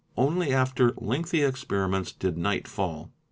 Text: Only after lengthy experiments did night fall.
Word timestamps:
Only 0.17 0.51
after 0.51 0.95
lengthy 0.97 1.43
experiments 1.43 2.11
did 2.11 2.35
night 2.35 2.67
fall. 2.67 3.11